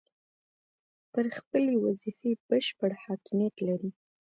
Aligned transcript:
پر 1.13 1.25
خپلې 1.37 1.73
وظیفې 1.85 2.31
بشپړ 2.47 2.91
حاکمیت 3.03 3.55
لري. 3.67 3.91